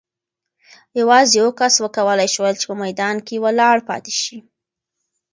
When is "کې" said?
3.27-3.35